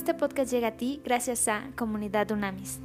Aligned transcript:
Este 0.00 0.14
podcast 0.14 0.50
llega 0.50 0.68
a 0.68 0.76
ti 0.78 1.02
gracias 1.04 1.46
a 1.46 1.72
Comunidad 1.76 2.30
Unamis. 2.30 2.80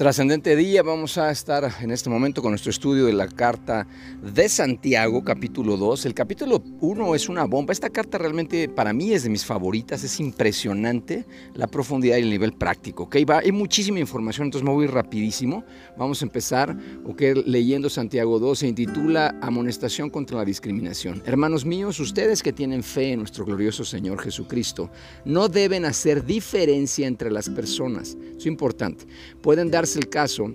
Trascendente 0.00 0.56
día, 0.56 0.82
vamos 0.82 1.18
a 1.18 1.30
estar 1.30 1.70
en 1.82 1.90
este 1.90 2.08
momento 2.08 2.40
con 2.40 2.52
nuestro 2.52 2.70
estudio 2.70 3.04
de 3.04 3.12
la 3.12 3.28
carta 3.28 3.86
de 4.22 4.48
Santiago, 4.48 5.22
capítulo 5.22 5.76
2. 5.76 6.06
El 6.06 6.14
capítulo 6.14 6.62
1 6.80 7.14
es 7.14 7.28
una 7.28 7.44
bomba. 7.44 7.74
Esta 7.74 7.90
carta 7.90 8.16
realmente 8.16 8.66
para 8.70 8.94
mí 8.94 9.12
es 9.12 9.24
de 9.24 9.28
mis 9.28 9.44
favoritas, 9.44 10.02
es 10.02 10.18
impresionante 10.18 11.26
la 11.52 11.66
profundidad 11.66 12.16
y 12.16 12.22
el 12.22 12.30
nivel 12.30 12.54
práctico. 12.54 13.02
¿okay? 13.02 13.26
Va, 13.26 13.40
hay 13.40 13.52
muchísima 13.52 13.98
información, 13.98 14.46
entonces 14.46 14.64
me 14.64 14.72
voy 14.72 14.86
rapidísimo. 14.86 15.64
Vamos 15.98 16.22
a 16.22 16.24
empezar 16.24 16.74
okay, 17.04 17.34
leyendo 17.44 17.90
Santiago 17.90 18.38
2, 18.38 18.58
se 18.58 18.68
intitula 18.68 19.36
Amonestación 19.42 20.08
contra 20.08 20.38
la 20.38 20.46
discriminación. 20.46 21.22
Hermanos 21.26 21.66
míos, 21.66 22.00
ustedes 22.00 22.42
que 22.42 22.54
tienen 22.54 22.82
fe 22.82 23.12
en 23.12 23.18
nuestro 23.18 23.44
glorioso 23.44 23.84
Señor 23.84 24.18
Jesucristo, 24.22 24.90
no 25.26 25.50
deben 25.50 25.84
hacer 25.84 26.24
diferencia 26.24 27.06
entre 27.06 27.30
las 27.30 27.50
personas. 27.50 28.16
Es 28.38 28.46
importante. 28.46 29.04
Pueden 29.42 29.70
darse 29.70 29.89
el 29.96 30.08
caso, 30.08 30.54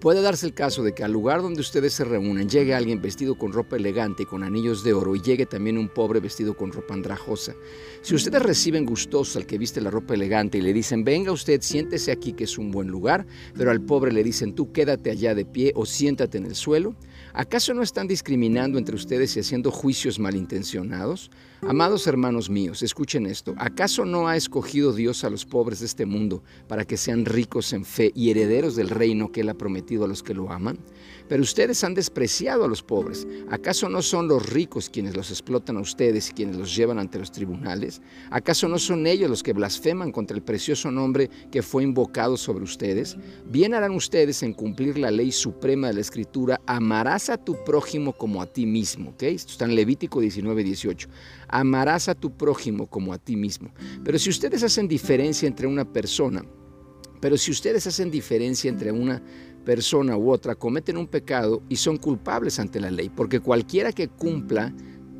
puede 0.00 0.20
darse 0.20 0.46
el 0.46 0.54
caso 0.54 0.82
de 0.82 0.94
que 0.94 1.02
al 1.02 1.12
lugar 1.12 1.40
donde 1.40 1.60
ustedes 1.60 1.94
se 1.94 2.04
reúnen 2.04 2.48
llegue 2.48 2.74
alguien 2.74 3.00
vestido 3.00 3.36
con 3.36 3.52
ropa 3.52 3.76
elegante 3.76 4.24
y 4.24 4.26
con 4.26 4.42
anillos 4.42 4.84
de 4.84 4.92
oro 4.92 5.16
y 5.16 5.22
llegue 5.22 5.46
también 5.46 5.78
un 5.78 5.88
pobre 5.88 6.20
vestido 6.20 6.56
con 6.56 6.72
ropa 6.72 6.94
andrajosa. 6.94 7.54
Si 8.02 8.14
ustedes 8.14 8.42
reciben 8.42 8.84
gustosos 8.84 9.36
al 9.36 9.46
que 9.46 9.58
viste 9.58 9.80
la 9.80 9.90
ropa 9.90 10.14
elegante 10.14 10.58
y 10.58 10.60
le 10.60 10.72
dicen, 10.72 11.04
venga 11.04 11.32
usted, 11.32 11.60
siéntese 11.62 12.12
aquí 12.12 12.32
que 12.32 12.44
es 12.44 12.58
un 12.58 12.70
buen 12.70 12.88
lugar, 12.88 13.26
pero 13.56 13.70
al 13.70 13.80
pobre 13.80 14.12
le 14.12 14.22
dicen, 14.22 14.54
tú 14.54 14.72
quédate 14.72 15.10
allá 15.10 15.34
de 15.34 15.44
pie 15.44 15.72
o 15.74 15.86
siéntate 15.86 16.38
en 16.38 16.46
el 16.46 16.54
suelo, 16.54 16.96
¿Acaso 17.36 17.74
no 17.74 17.82
están 17.82 18.06
discriminando 18.06 18.78
entre 18.78 18.94
ustedes 18.94 19.36
y 19.36 19.40
haciendo 19.40 19.72
juicios 19.72 20.20
malintencionados? 20.20 21.32
Amados 21.66 22.06
hermanos 22.06 22.50
míos, 22.50 22.82
escuchen 22.82 23.24
esto. 23.24 23.54
¿Acaso 23.56 24.04
no 24.04 24.28
ha 24.28 24.36
escogido 24.36 24.92
Dios 24.92 25.24
a 25.24 25.30
los 25.30 25.46
pobres 25.46 25.80
de 25.80 25.86
este 25.86 26.04
mundo 26.04 26.42
para 26.68 26.84
que 26.84 26.98
sean 26.98 27.24
ricos 27.24 27.72
en 27.72 27.86
fe 27.86 28.12
y 28.14 28.30
herederos 28.30 28.76
del 28.76 28.90
reino 28.90 29.32
que 29.32 29.40
Él 29.40 29.48
ha 29.48 29.54
prometido 29.54 30.04
a 30.04 30.08
los 30.08 30.22
que 30.22 30.34
lo 30.34 30.52
aman? 30.52 30.78
Pero 31.26 31.42
ustedes 31.42 31.82
han 31.82 31.94
despreciado 31.94 32.64
a 32.64 32.68
los 32.68 32.82
pobres. 32.82 33.26
¿Acaso 33.50 33.88
no 33.88 34.02
son 34.02 34.28
los 34.28 34.50
ricos 34.50 34.90
quienes 34.90 35.16
los 35.16 35.30
explotan 35.30 35.78
a 35.78 35.80
ustedes 35.80 36.28
y 36.28 36.34
quienes 36.34 36.56
los 36.56 36.76
llevan 36.76 36.98
ante 36.98 37.18
los 37.18 37.32
tribunales? 37.32 38.02
¿Acaso 38.30 38.68
no 38.68 38.78
son 38.78 39.06
ellos 39.06 39.30
los 39.30 39.42
que 39.42 39.54
blasfeman 39.54 40.12
contra 40.12 40.36
el 40.36 40.42
precioso 40.42 40.90
nombre 40.90 41.30
que 41.50 41.62
fue 41.62 41.82
invocado 41.82 42.36
sobre 42.36 42.64
ustedes? 42.64 43.16
Bien 43.46 43.72
harán 43.72 43.92
ustedes 43.92 44.42
en 44.42 44.52
cumplir 44.52 44.98
la 44.98 45.10
ley 45.10 45.32
suprema 45.32 45.86
de 45.86 45.94
la 45.94 46.00
Escritura, 46.02 46.60
amarás 46.66 47.30
a 47.30 47.38
tu 47.38 47.56
prójimo 47.64 48.12
como 48.12 48.42
a 48.42 48.46
ti 48.46 48.66
mismo. 48.66 49.10
¿okay? 49.10 49.34
Esto 49.34 49.52
está 49.52 49.64
en 49.64 49.74
Levítico 49.74 50.20
19, 50.20 50.62
18. 50.62 51.08
Amarás 51.56 52.08
a 52.08 52.16
tu 52.16 52.36
prójimo 52.36 52.88
como 52.88 53.12
a 53.12 53.18
ti 53.18 53.36
mismo. 53.36 53.72
Pero 54.02 54.18
si 54.18 54.28
ustedes 54.28 54.64
hacen 54.64 54.88
diferencia 54.88 55.46
entre 55.46 55.68
una 55.68 55.84
persona, 55.84 56.44
pero 57.20 57.36
si 57.36 57.52
ustedes 57.52 57.86
hacen 57.86 58.10
diferencia 58.10 58.68
entre 58.68 58.90
una 58.90 59.22
persona 59.64 60.16
u 60.16 60.32
otra 60.32 60.56
cometen 60.56 60.96
un 60.96 61.06
pecado 61.06 61.62
y 61.68 61.76
son 61.76 61.96
culpables 61.96 62.58
ante 62.58 62.80
la 62.80 62.90
ley, 62.90 63.08
porque 63.08 63.38
cualquiera 63.38 63.92
que 63.92 64.08
cumpla 64.08 64.74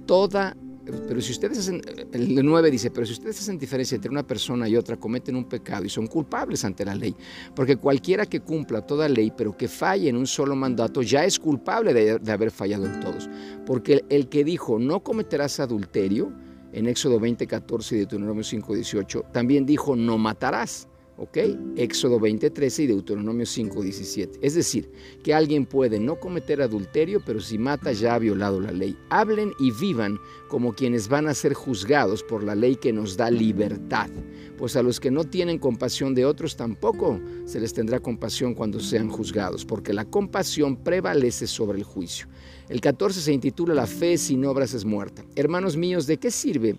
toda 0.06 0.56
pero 0.84 1.20
si 1.20 1.32
ustedes 1.32 1.58
hacen, 1.58 1.80
el 2.12 2.44
9 2.44 2.70
dice, 2.70 2.90
pero 2.90 3.06
si 3.06 3.12
ustedes 3.14 3.40
hacen 3.40 3.58
diferencia 3.58 3.96
entre 3.96 4.10
una 4.10 4.27
persona 4.27 4.68
y 4.68 4.77
otra, 4.77 4.96
cometen 4.96 5.36
un 5.36 5.44
pecado 5.44 5.84
y 5.84 5.88
son 5.88 6.06
culpables 6.06 6.64
ante 6.64 6.84
la 6.84 6.94
ley. 6.94 7.14
Porque 7.54 7.76
cualquiera 7.76 8.26
que 8.26 8.41
cumpla 8.41 8.82
toda 8.82 9.08
ley, 9.08 9.32
pero 9.36 9.56
que 9.56 9.68
falle 9.68 10.08
en 10.08 10.16
un 10.16 10.26
solo 10.26 10.54
mandato, 10.54 11.02
ya 11.02 11.24
es 11.24 11.38
culpable 11.38 11.94
de, 11.94 12.32
haber 12.32 12.50
fallado 12.50 12.86
en 12.86 13.00
todos. 13.00 13.28
Porque 13.64 13.94
el, 13.94 14.04
el, 14.10 14.28
que 14.28 14.44
dijo, 14.44 14.78
no 14.78 15.00
cometerás 15.00 15.60
adulterio, 15.60 16.32
en 16.72 16.88
Éxodo 16.88 17.20
20, 17.20 17.47
14 17.47 17.94
y 17.94 17.98
Deuteronomio 17.98 18.42
5, 18.42 18.75
18, 18.75 19.26
también 19.32 19.64
dijo, 19.64 19.94
no 19.94 20.19
matarás. 20.19 20.88
¿Ok? 21.16 21.38
Éxodo 21.76 22.19
20:13 22.19 22.82
y 22.82 22.86
Deuteronomio 22.88 23.47
5:17. 23.47 24.38
Es 24.42 24.54
decir, 24.54 24.91
que 25.22 25.32
alguien 25.32 25.64
puede 25.64 26.00
no 26.00 26.19
cometer 26.19 26.60
adulterio, 26.60 27.22
pero 27.25 27.41
si 27.41 27.56
mata 27.56 27.92
ya 27.92 28.14
ha 28.14 28.19
violado 28.19 28.60
la 28.60 28.72
ley. 28.72 28.97
Hablen 29.10 29.53
y 29.60 29.70
vivan 29.70 30.19
como 30.48 30.72
quienes 30.72 31.08
van 31.08 31.28
a 31.28 31.34
ser 31.34 31.54
juzgados 31.54 32.24
por 32.24 32.42
la 32.42 32.56
ley 32.56 32.74
que 32.76 32.92
nos 32.92 33.16
da 33.16 33.30
libertad. 33.30 34.10
Pues 34.58 34.74
a 34.74 34.82
los 34.82 34.98
que 34.98 35.12
no 35.12 35.24
tienen 35.24 35.58
compasión 35.58 36.14
de 36.14 36.24
otros 36.24 36.56
tampoco 36.56 37.20
se 37.44 37.60
les 37.60 37.72
tendrá 37.72 38.00
compasión 38.00 38.54
cuando 38.54 38.80
sean 38.80 39.08
juzgados, 39.08 39.64
porque 39.64 39.92
la 39.92 40.04
compasión 40.04 40.76
prevalece 40.76 41.47
sobre 41.47 41.78
el 41.78 41.84
juicio. 41.84 42.26
El 42.69 42.80
14 42.80 43.20
se 43.20 43.32
intitula 43.32 43.74
La 43.74 43.86
fe 43.86 44.19
sin 44.19 44.44
obras 44.44 44.74
es 44.74 44.84
muerta. 44.84 45.24
Hermanos 45.36 45.76
míos, 45.76 46.06
¿de 46.06 46.16
qué 46.16 46.30
sirve? 46.30 46.76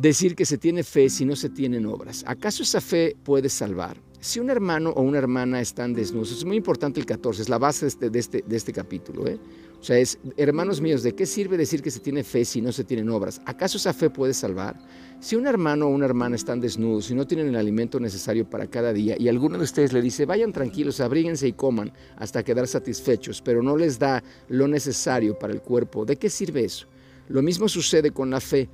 Decir 0.00 0.36
que 0.36 0.46
se 0.46 0.58
tiene 0.58 0.84
fe 0.84 1.10
si 1.10 1.24
no 1.24 1.34
se 1.34 1.48
tienen 1.48 1.84
obras. 1.86 2.24
¿Acaso 2.26 2.62
esa 2.62 2.80
fe 2.80 3.16
puede 3.24 3.48
salvar? 3.48 3.96
Si 4.20 4.40
un 4.40 4.50
hermano 4.50 4.90
o 4.90 5.02
una 5.02 5.18
hermana 5.18 5.60
están 5.60 5.92
desnudos, 5.92 6.32
es 6.32 6.44
muy 6.44 6.56
importante 6.56 6.98
el 7.00 7.06
14, 7.06 7.42
es 7.42 7.48
la 7.48 7.58
base 7.58 7.86
de 7.86 7.88
este, 7.88 8.18
este, 8.18 8.44
de 8.46 8.56
este 8.56 8.72
capítulo. 8.72 9.26
¿eh? 9.26 9.38
O 9.80 9.84
sea, 9.84 9.98
es, 9.98 10.18
hermanos 10.36 10.80
míos, 10.80 11.02
¿de 11.02 11.14
qué 11.14 11.26
sirve 11.26 11.56
decir 11.56 11.82
que 11.82 11.90
se 11.90 12.00
tiene 12.00 12.24
fe 12.24 12.44
si 12.44 12.60
no 12.60 12.72
se 12.72 12.84
tienen 12.84 13.08
obras? 13.10 13.40
¿Acaso 13.44 13.76
esa 13.76 13.92
fe 13.92 14.10
puede 14.10 14.34
salvar? 14.34 14.76
Si 15.20 15.34
un 15.34 15.46
hermano 15.46 15.86
o 15.86 15.90
una 15.90 16.06
hermana 16.06 16.36
están 16.36 16.60
desnudos 16.60 17.10
y 17.10 17.14
no 17.14 17.26
tienen 17.26 17.48
el 17.48 17.56
alimento 17.56 17.98
necesario 17.98 18.48
para 18.48 18.68
cada 18.68 18.92
día 18.92 19.16
y 19.18 19.28
alguno 19.28 19.58
de 19.58 19.64
ustedes 19.64 19.92
le 19.92 20.02
dice, 20.02 20.26
vayan 20.26 20.52
tranquilos, 20.52 21.00
abríguense 21.00 21.48
y 21.48 21.52
coman 21.52 21.92
hasta 22.16 22.44
quedar 22.44 22.68
satisfechos, 22.68 23.42
pero 23.42 23.62
no 23.62 23.76
les 23.76 23.98
da 23.98 24.22
lo 24.48 24.68
necesario 24.68 25.36
para 25.38 25.52
el 25.52 25.60
cuerpo, 25.60 26.04
¿de 26.04 26.16
qué 26.16 26.30
sirve 26.30 26.64
eso? 26.64 26.86
Lo 27.28 27.42
mismo 27.42 27.68
sucede 27.68 28.12
con 28.12 28.30
la 28.30 28.40
fe. 28.40 28.68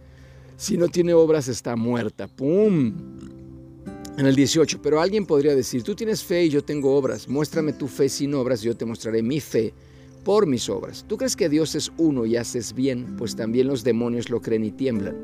Si 0.57 0.77
no 0.77 0.89
tiene 0.89 1.15
obras 1.15 1.49
está 1.49 1.77
muerta. 1.77 2.29
¡Pum! 2.29 2.95
En 4.17 4.27
el 4.27 4.37
18, 4.37 4.81
pero 4.81 5.01
alguien 5.01 5.27
podría 5.27 5.57
decir, 5.57 5.83
tú 5.83 5.95
tienes 5.95 6.23
fe 6.23 6.45
y 6.45 6.49
yo 6.49 6.63
tengo 6.63 6.97
obras, 6.97 7.29
muéstrame 7.29 7.73
tu 7.73 7.89
fe 7.89 8.09
sin 8.09 8.33
obras 8.35 8.63
y 8.63 8.67
yo 8.67 8.77
te 8.77 8.85
mostraré 8.85 9.23
mi 9.23 9.41
fe 9.41 9.75
por 10.25 10.47
mis 10.47 10.69
obras. 10.69 11.05
¿Tú 11.07 11.17
crees 11.17 11.37
que 11.37 11.49
Dios 11.49 11.75
es 11.75 11.93
uno 11.99 12.27
y 12.27 12.37
haces 12.37 12.73
bien? 12.73 13.17
Pues 13.17 13.37
también 13.37 13.69
los 13.69 13.85
demonios 13.85 14.31
lo 14.31 14.41
creen 14.41 14.65
y 14.65 14.71
tiemblan. 14.71 15.17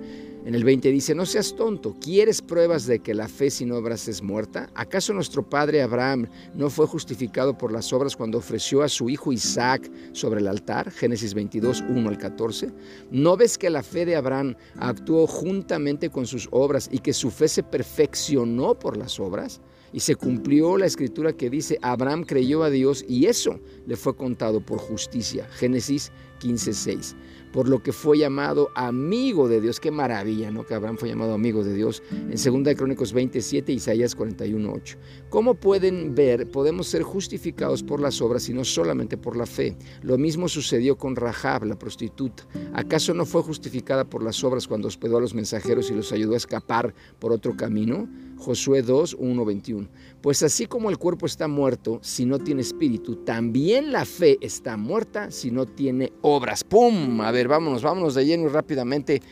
En 0.45 0.55
el 0.55 0.65
20 0.65 0.91
dice, 0.91 1.15
no 1.15 1.27
seas 1.27 1.55
tonto, 1.55 1.97
¿quieres 2.01 2.41
pruebas 2.41 2.87
de 2.87 3.01
que 3.01 3.13
la 3.13 3.29
fe 3.29 3.51
sin 3.51 3.73
obras 3.73 4.09
es 4.09 4.23
muerta? 4.23 4.71
¿Acaso 4.75 5.13
nuestro 5.13 5.43
padre 5.43 5.83
Abraham 5.83 6.29
no 6.55 6.71
fue 6.71 6.87
justificado 6.87 7.59
por 7.59 7.71
las 7.71 7.93
obras 7.93 8.17
cuando 8.17 8.39
ofreció 8.39 8.83
a 8.83 8.89
su 8.89 9.11
hijo 9.11 9.33
Isaac 9.33 9.91
sobre 10.13 10.41
el 10.41 10.49
altar? 10.49 10.91
Génesis 10.91 11.35
22, 11.35 11.85
1 11.91 12.09
al 12.09 12.17
14. 12.17 12.73
¿No 13.11 13.37
ves 13.37 13.59
que 13.59 13.69
la 13.69 13.83
fe 13.83 14.07
de 14.07 14.17
Abraham 14.17 14.57
actuó 14.79 15.27
juntamente 15.27 16.09
con 16.09 16.27
sus 16.27 16.49
obras 16.53 16.89
y 16.91 17.01
que 17.01 17.13
su 17.13 17.31
fe 17.31 17.47
se 17.47 17.63
perfeccionó 17.63 18.79
por 18.79 18.97
las 18.97 19.21
obras? 19.21 19.61
Y 19.93 20.01
se 20.01 20.15
cumplió 20.15 20.77
la 20.77 20.87
escritura 20.87 21.33
que 21.33 21.51
dice, 21.51 21.79
Abraham 21.83 22.25
creyó 22.25 22.63
a 22.63 22.71
Dios 22.71 23.05
y 23.09 23.27
eso 23.27 23.59
le 23.87 23.97
fue 23.97 24.15
contado 24.17 24.61
por 24.61 24.79
justicia. 24.79 25.49
Génesis 25.51 26.13
15, 26.39 26.73
6 26.73 27.17
por 27.53 27.69
lo 27.69 27.83
que 27.83 27.93
fue 27.93 28.19
llamado 28.19 28.71
amigo 28.75 29.49
de 29.49 29.61
Dios. 29.61 29.81
Qué 29.81 29.91
maravilla, 29.91 30.51
¿no? 30.51 30.65
Que 30.65 30.75
Abraham 30.75 30.97
fue 30.99 31.09
llamado 31.09 31.35
amigo 31.35 31.65
de 31.65 31.75
Dios. 31.75 32.03
En 32.11 32.65
2 32.65 32.75
Crónicos 32.77 33.13
27, 33.13 33.73
Isaías 33.73 34.15
41, 34.15 34.73
8. 34.73 34.99
Como 35.29 35.55
pueden 35.55 36.15
ver, 36.15 36.51
podemos 36.51 36.87
ser 36.89 37.03
justificados 37.03 37.83
por 37.83 38.01
las 38.01 38.21
obras 38.23 38.49
y 38.49 38.55
no 38.55 38.65
solamente 38.65 39.17
por 39.17 39.37
la 39.37 39.47
fe. 39.47 39.77
Lo 40.03 40.19
mismo 40.19 40.49
sucedió 40.49 40.97
con 40.97 41.17
Rahab, 41.17 41.65
la 41.65 41.79
prostituta. 41.79 42.45
¿Acaso 42.73 43.15
no 43.15 43.27
fue 43.27 43.43
justificada 43.43 44.05
por 44.05 44.23
las 44.23 44.43
obras 44.45 44.69
cuando 44.69 44.89
hospedó 44.89 45.19
a 45.19 45.21
los 45.21 45.35
mensajeros 45.35 45.91
y 45.91 45.95
los 45.95 46.13
ayudó 46.13 46.35
a 46.35 46.39
escapar 46.39 46.95
por 47.19 47.33
otro 47.33 47.57
camino? 47.57 48.09
Josué 48.41 48.83
2, 48.83 49.17
1, 49.19 49.45
21. 49.45 49.89
Pues 50.21 50.43
así 50.43 50.67
como 50.67 50.91
el 50.91 50.99
cuerpo 50.99 51.27
está 51.27 51.47
muerto 51.47 52.01
si 52.03 52.25
no 52.25 52.39
tiene 52.39 52.63
espíritu, 52.63 53.17
también 53.17 53.93
la 53.93 54.05
fe 54.05 54.39
está 54.41 54.77
muerta 54.77 55.31
si 55.31 55.51
no 55.51 55.67
tiene 55.67 56.13
obras. 56.23 56.65
¡Pum! 56.65 57.21
A 57.21 57.31
ver, 57.31 57.49
vámonos, 57.49 57.83
vámonos 57.83 58.15
de 58.15 58.27
lleno 58.27 58.47
y 58.47 58.49
rápidamente 58.49 59.23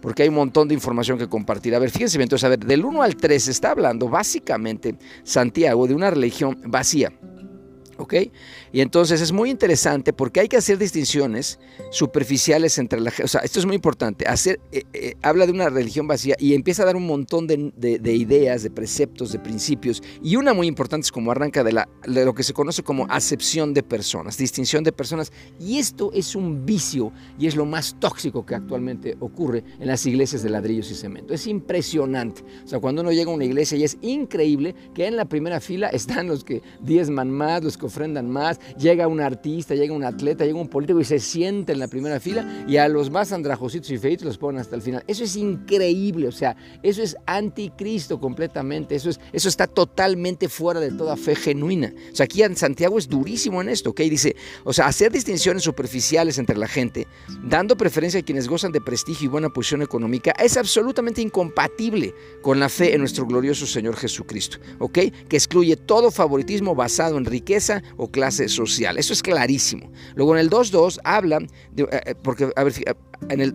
porque 0.00 0.22
hay 0.22 0.28
un 0.28 0.34
montón 0.34 0.68
de 0.68 0.74
información 0.74 1.18
que 1.18 1.28
compartir. 1.28 1.74
A 1.74 1.78
ver, 1.78 1.90
fíjense 1.90 2.20
entonces, 2.20 2.44
a 2.44 2.48
ver, 2.48 2.58
del 2.58 2.84
1 2.84 3.02
al 3.02 3.16
3 3.16 3.48
está 3.48 3.70
hablando 3.70 4.08
básicamente 4.08 4.96
Santiago 5.22 5.86
de 5.86 5.94
una 5.94 6.10
religión 6.10 6.60
vacía. 6.66 7.12
¿Ok? 7.98 8.14
Y 8.72 8.80
entonces 8.80 9.20
es 9.20 9.32
muy 9.32 9.50
interesante 9.50 10.12
porque 10.12 10.40
hay 10.40 10.48
que 10.48 10.56
hacer 10.56 10.78
distinciones 10.78 11.58
superficiales 11.90 12.78
entre 12.78 13.00
la 13.00 13.10
gente. 13.10 13.24
O 13.24 13.28
sea, 13.28 13.40
esto 13.42 13.58
es 13.58 13.66
muy 13.66 13.76
importante. 13.76 14.26
Hacer, 14.26 14.60
eh, 14.72 14.84
eh, 14.92 15.14
habla 15.22 15.46
de 15.46 15.52
una 15.52 15.68
religión 15.68 16.08
vacía 16.08 16.36
y 16.38 16.54
empieza 16.54 16.82
a 16.82 16.86
dar 16.86 16.96
un 16.96 17.06
montón 17.06 17.46
de, 17.46 17.72
de, 17.76 18.14
ideas, 18.14 18.62
de 18.62 18.70
preceptos, 18.70 19.32
de 19.32 19.38
principios. 19.38 20.02
Y 20.22 20.36
una 20.36 20.54
muy 20.54 20.66
importante 20.66 21.04
es 21.04 21.12
como 21.12 21.30
arranca 21.30 21.62
de, 21.62 21.72
la, 21.72 21.88
de 22.06 22.24
lo 22.24 22.34
que 22.34 22.42
se 22.42 22.52
conoce 22.52 22.82
como 22.82 23.06
acepción 23.08 23.74
de 23.74 23.82
personas, 23.82 24.36
distinción 24.36 24.82
de 24.82 24.92
personas. 24.92 25.32
Y 25.60 25.78
esto 25.78 26.10
es 26.12 26.34
un 26.34 26.66
vicio 26.66 27.12
y 27.38 27.46
es 27.46 27.56
lo 27.56 27.64
más 27.64 27.96
tóxico 28.00 28.44
que 28.44 28.54
actualmente 28.54 29.16
ocurre 29.20 29.64
en 29.78 29.86
las 29.86 30.04
iglesias 30.06 30.42
de 30.42 30.50
ladrillos 30.50 30.90
y 30.90 30.94
cemento. 30.94 31.32
Es 31.32 31.46
impresionante. 31.46 32.42
O 32.64 32.68
sea, 32.68 32.80
cuando 32.80 33.02
uno 33.02 33.12
llega 33.12 33.30
a 33.30 33.34
una 33.34 33.44
iglesia 33.44 33.78
y 33.78 33.84
es 33.84 33.98
increíble 34.02 34.74
que 34.94 35.06
en 35.06 35.16
la 35.16 35.26
primera 35.26 35.60
fila 35.60 35.88
están 35.88 36.26
los 36.26 36.44
que 36.44 36.62
diezman 36.80 37.30
más, 37.30 37.62
los 37.62 37.76
que 37.76 37.83
que 37.84 37.88
ofrendan 37.88 38.30
más, 38.30 38.58
llega 38.78 39.06
un 39.06 39.20
artista, 39.20 39.74
llega 39.74 39.92
un 39.94 40.04
atleta, 40.04 40.46
llega 40.46 40.58
un 40.58 40.68
político 40.68 41.00
y 41.00 41.04
se 41.04 41.18
siente 41.18 41.72
en 41.72 41.78
la 41.78 41.88
primera 41.88 42.18
fila 42.18 42.64
y 42.66 42.78
a 42.78 42.88
los 42.88 43.10
más 43.10 43.32
andrajositos 43.32 43.90
y 43.90 43.98
feitos 43.98 44.24
los 44.24 44.38
ponen 44.38 44.60
hasta 44.60 44.74
el 44.76 44.82
final. 44.82 45.04
Eso 45.06 45.24
es 45.24 45.36
increíble, 45.36 46.28
o 46.28 46.32
sea, 46.32 46.56
eso 46.82 47.02
es 47.02 47.16
anticristo 47.26 48.18
completamente, 48.18 48.94
eso, 48.94 49.10
es, 49.10 49.20
eso 49.32 49.48
está 49.48 49.66
totalmente 49.66 50.48
fuera 50.48 50.80
de 50.80 50.92
toda 50.92 51.16
fe 51.16 51.34
genuina. 51.34 51.92
O 52.12 52.16
sea, 52.16 52.24
aquí 52.24 52.42
en 52.42 52.56
Santiago 52.56 52.98
es 52.98 53.08
durísimo 53.08 53.60
en 53.60 53.68
esto, 53.68 53.90
¿ok? 53.90 54.00
Dice, 54.00 54.34
o 54.64 54.72
sea, 54.72 54.86
hacer 54.86 55.12
distinciones 55.12 55.62
superficiales 55.62 56.38
entre 56.38 56.56
la 56.56 56.68
gente, 56.68 57.06
dando 57.42 57.76
preferencia 57.76 58.20
a 58.20 58.22
quienes 58.22 58.48
gozan 58.48 58.72
de 58.72 58.80
prestigio 58.80 59.26
y 59.26 59.28
buena 59.28 59.50
posición 59.50 59.82
económica, 59.82 60.32
es 60.42 60.56
absolutamente 60.56 61.20
incompatible 61.20 62.14
con 62.40 62.60
la 62.60 62.68
fe 62.68 62.94
en 62.94 63.00
nuestro 63.00 63.26
glorioso 63.26 63.66
Señor 63.66 63.96
Jesucristo, 63.96 64.58
¿ok? 64.78 64.98
Que 65.28 65.36
excluye 65.36 65.76
todo 65.76 66.10
favoritismo 66.10 66.74
basado 66.74 67.18
en 67.18 67.24
riqueza 67.24 67.73
o 67.96 68.10
clase 68.10 68.48
social. 68.48 68.98
Eso 68.98 69.12
es 69.12 69.22
clarísimo. 69.22 69.90
Luego 70.14 70.34
en 70.34 70.40
el 70.40 70.50
2.2 70.50 71.00
habla, 71.04 71.40
de, 71.72 71.82
eh, 71.84 72.00
eh, 72.06 72.14
porque, 72.22 72.50
a 72.54 72.64
ver, 72.64 72.74
en 73.28 73.40
el, 73.40 73.54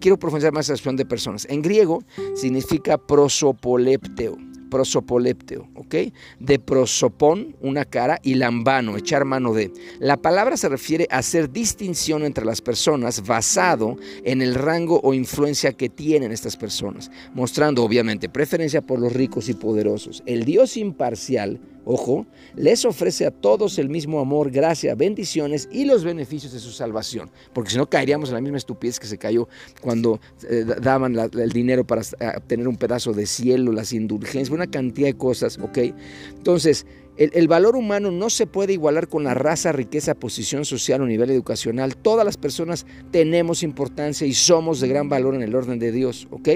quiero 0.00 0.18
profundizar 0.18 0.52
más 0.52 0.68
en 0.68 0.72
la 0.72 0.76
expresión 0.76 0.96
de 0.96 1.06
personas. 1.06 1.46
En 1.50 1.62
griego 1.62 2.02
significa 2.34 2.98
prosopolepteo 2.98 4.36
prosopolepteo, 4.70 5.68
¿ok? 5.74 5.94
De 6.38 6.58
prosopón, 6.58 7.56
una 7.60 7.84
cara, 7.84 8.18
y 8.22 8.34
lambano, 8.34 8.96
echar 8.96 9.24
mano 9.26 9.52
de. 9.52 9.72
La 9.98 10.16
palabra 10.16 10.56
se 10.56 10.68
refiere 10.68 11.06
a 11.10 11.18
hacer 11.18 11.50
distinción 11.50 12.22
entre 12.22 12.46
las 12.46 12.62
personas 12.62 13.26
basado 13.26 13.96
en 14.24 14.40
el 14.40 14.54
rango 14.54 15.00
o 15.02 15.12
influencia 15.12 15.72
que 15.72 15.90
tienen 15.90 16.32
estas 16.32 16.56
personas, 16.56 17.10
mostrando 17.34 17.84
obviamente 17.84 18.28
preferencia 18.28 18.80
por 18.80 19.00
los 19.00 19.12
ricos 19.12 19.48
y 19.48 19.54
poderosos. 19.54 20.22
El 20.24 20.44
Dios 20.44 20.76
imparcial 20.76 21.60
ojo, 21.84 22.26
les 22.54 22.84
ofrece 22.84 23.26
a 23.26 23.30
todos 23.30 23.78
el 23.78 23.88
mismo 23.88 24.20
amor, 24.20 24.50
gracia, 24.50 24.94
bendiciones 24.94 25.68
y 25.72 25.84
los 25.84 26.04
beneficios 26.04 26.52
de 26.52 26.58
su 26.58 26.70
salvación. 26.70 27.30
Porque 27.52 27.70
si 27.70 27.76
no 27.76 27.88
caeríamos 27.88 28.28
en 28.30 28.34
la 28.36 28.40
misma 28.40 28.58
estupidez 28.58 28.98
que 29.00 29.06
se 29.06 29.18
cayó 29.18 29.48
cuando 29.80 30.20
eh, 30.48 30.64
daban 30.80 31.16
el 31.18 31.50
dinero 31.52 31.86
para 31.86 32.02
obtener 32.36 32.68
un 32.68 32.76
pedazo 32.76 33.12
de 33.12 33.26
cielo, 33.26 33.72
las 33.72 33.92
indulgencias, 33.92 34.50
una 34.50 34.66
cantidad 34.66 35.08
de 35.08 35.16
cosas, 35.16 35.58
¿ok? 35.58 35.78
Entonces, 36.36 36.86
el, 37.20 37.48
valor 37.48 37.76
humano 37.76 38.10
no 38.10 38.30
se 38.30 38.46
puede 38.46 38.72
igualar 38.72 39.06
con 39.06 39.24
la 39.24 39.34
raza, 39.34 39.72
riqueza, 39.72 40.14
posición 40.14 40.64
social 40.64 41.02
o 41.02 41.06
nivel 41.06 41.30
educacional. 41.30 41.94
Todas 41.94 42.24
las 42.24 42.38
personas 42.38 42.86
tenemos 43.10 43.62
importancia 43.62 44.26
y 44.26 44.32
somos 44.32 44.80
de 44.80 44.88
gran 44.88 45.10
valor 45.10 45.34
en 45.34 45.42
el 45.42 45.54
orden 45.54 45.78
de 45.78 45.92
Dios, 45.92 46.26
¿ok? 46.30 46.48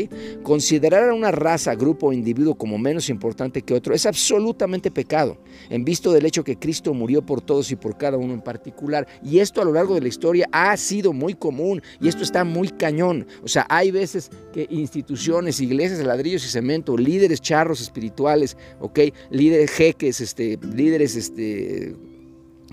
Considerar 0.42 1.10
a 1.10 1.12
una 1.12 1.30
raza, 1.30 1.74
grupo 1.74 2.06
o 2.06 2.12
individuo 2.14 2.54
como 2.54 2.78
menos 2.78 3.10
importante 3.10 3.60
que 3.60 3.74
otro 3.74 3.94
es 3.94 4.06
absolutamente 4.06 4.90
pecado, 4.90 5.36
en 5.68 5.84
visto 5.84 6.12
del 6.12 6.24
hecho 6.24 6.44
que 6.44 6.56
Cristo 6.56 6.94
murió 6.94 7.20
por 7.20 7.42
todos 7.42 7.70
y 7.70 7.76
por 7.76 7.98
cada 7.98 8.16
uno 8.16 8.32
en 8.32 8.40
particular. 8.40 9.06
Y 9.22 9.40
esto 9.40 9.60
a 9.60 9.66
lo 9.66 9.72
largo 9.72 9.94
de 9.94 10.00
la 10.00 10.08
historia 10.08 10.48
ha 10.50 10.74
sido 10.78 11.12
muy 11.12 11.34
común 11.34 11.82
y 12.00 12.08
esto 12.08 12.22
está 12.22 12.42
muy 12.42 12.70
cañón. 12.70 13.26
O 13.42 13.48
sea, 13.48 13.66
hay 13.68 13.90
veces 13.90 14.30
que 14.54 14.66
instituciones, 14.70 15.60
iglesias 15.60 15.98
de 15.98 16.06
ladrillos 16.06 16.46
y 16.46 16.48
cemento, 16.48 16.96
líderes 16.96 17.42
charros 17.42 17.82
espirituales, 17.82 18.56
¿ok? 18.80 19.00
Líderes 19.30 19.70
jeques, 19.70 20.22
este 20.22 20.53
líderes 20.62 21.16
este, 21.16 21.94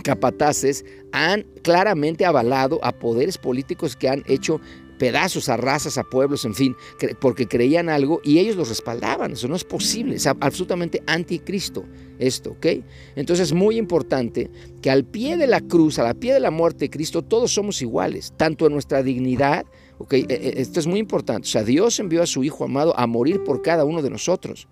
capataces 0.04 0.86
han 1.12 1.46
claramente 1.64 2.26
avalado 2.26 2.80
a 2.84 2.92
poderes 2.92 3.38
políticos 3.38 3.96
que 3.96 4.10
han 4.10 4.24
hecho 4.28 4.60
pedazos 4.98 5.50
a 5.50 5.58
razas, 5.58 5.98
a 5.98 6.04
pueblos, 6.04 6.46
en 6.46 6.54
fin, 6.54 6.76
porque 7.20 7.48
creían 7.48 7.90
algo 7.90 8.22
y 8.24 8.38
ellos 8.38 8.56
los 8.56 8.70
respaldaban. 8.70 9.32
Eso 9.32 9.48
no 9.48 9.56
es 9.56 9.64
posible, 9.64 10.16
es 10.18 10.28
absolutamente 10.28 11.02
anticristo 11.08 11.86
esto, 12.20 12.52
¿ok? 12.52 12.68
Entonces 13.16 13.48
es 13.48 13.54
muy 13.54 13.78
importante 13.78 14.52
que 14.80 14.92
al 14.92 15.04
pie 15.04 15.38
de 15.38 15.48
la 15.48 15.60
cruz, 15.60 15.98
a 15.98 16.04
la 16.04 16.14
pie 16.14 16.36
de 16.36 16.40
la 16.40 16.52
muerte 16.52 16.86
de 16.86 16.90
Cristo, 16.92 17.24
todos 17.24 17.52
somos 17.52 17.82
iguales, 17.82 18.32
tanto 18.38 18.68
en 18.68 18.74
nuestra 18.74 19.02
dignidad, 19.02 19.66
¿ok? 19.98 20.14
E, 20.14 20.26
e, 20.30 20.62
esto 20.62 20.80
es 20.80 20.86
muy 20.86 21.00
importante. 21.00 21.48
O 21.48 21.52
sea, 21.52 21.64
Dios 21.64 22.00
envió 22.00 22.22
a 22.22 22.28
su 22.28 22.44
Hijo 22.44 22.66
amado 22.66 22.94
a 22.96 23.08
morir 23.08 23.44
por 23.44 23.64
cada 23.64 23.86
uno 23.86 24.04
de 24.04 24.12
nosotros 24.12 24.68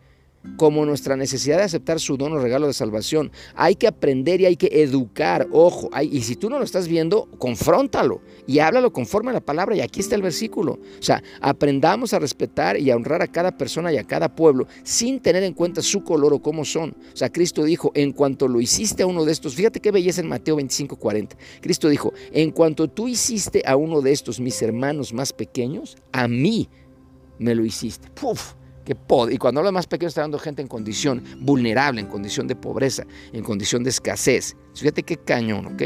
como 0.58 0.86
nuestra 0.86 1.16
necesidad 1.16 1.58
de 1.58 1.64
aceptar 1.64 2.00
su 2.00 2.18
don 2.18 2.34
o 2.34 2.40
regalo 2.40 2.68
de 2.68 2.74
salvación. 2.74 3.32
Hay 3.56 3.76
que 3.76 3.88
aprender 3.88 4.42
y 4.42 4.46
hay 4.46 4.56
que 4.56 4.70
educar, 4.82 5.48
ojo, 5.52 5.90
y 6.02 6.22
si 6.22 6.36
tú 6.36 6.50
no 6.50 6.58
lo 6.58 6.66
estás 6.66 6.88
viendo, 6.88 7.28
confróntalo 7.38 8.22
y 8.48 8.60
háblalo 8.60 8.92
conforme 8.92 9.32
a 9.32 9.34
la 9.34 9.42
palabra 9.42 9.76
y 9.76 9.82
aquí 9.82 10.00
está 10.00 10.16
el 10.16 10.22
versículo. 10.22 10.74
O 10.74 11.04
sea, 11.04 11.22
aprendamos 11.42 12.14
a 12.14 12.20
respetar 12.20 12.80
y 12.80 12.90
a 12.92 12.96
honrar 12.96 13.22
a 13.22 13.28
cada 13.28 13.58
persona 13.58 13.92
y 13.92 13.98
a 13.98 14.04
cada 14.04 14.34
pueblo 14.34 14.68
sin 14.84 15.20
tener 15.20 15.44
en 15.44 15.54
cuenta 15.54 15.82
su 15.82 16.04
color 16.04 16.34
o 16.34 16.42
cómo 16.42 16.66
son. 16.66 16.96
O 17.14 17.18
sea, 17.18 17.32
Cristo 17.32 17.64
dijo, 17.64 17.92
en 17.94 18.12
cuanto 18.12 18.48
lo 18.48 18.62
hiciste 18.62 19.04
a 19.04 19.08
uno 19.08 19.26
de 19.26 19.32
estos, 19.32 19.56
fíjate 19.56 19.80
qué 19.80 19.92
belleza 19.92 20.22
en 20.22 20.28
Mateo 20.28 20.56
25, 20.56 20.96
40. 20.96 21.38
Cristo 21.62 21.90
dijo, 21.90 22.14
en 22.32 22.52
cuanto 22.52 22.88
tú 22.88 23.08
hiciste 23.08 23.64
a 23.66 23.76
uno 23.76 24.02
de 24.02 24.12
estos, 24.12 24.40
mis 24.40 24.62
hermanos 24.62 25.14
más 25.14 25.34
pequeños, 25.34 25.98
a 26.12 26.28
mí 26.28 26.70
me 27.38 27.56
lo 27.56 27.66
hiciste. 27.66 28.10
Puf, 28.12 28.54
y 29.30 29.38
cuando 29.38 29.60
hablo 29.60 29.70
de 29.70 29.74
más 29.74 29.88
pequeño, 29.88 30.08
está 30.08 30.22
hablando 30.22 30.40
gente 30.40 30.62
en 30.62 30.68
condición 30.68 31.24
vulnerable, 31.40 32.02
en 32.02 32.08
condición 32.08 32.48
de 32.48 32.56
pobreza, 32.56 33.06
en 33.34 33.44
condición 33.44 33.84
de 33.84 33.92
escasez. 33.92 34.56
Fíjate 34.74 35.04
qué 35.04 35.18
cañón, 35.18 35.66
¿ok? 35.68 35.84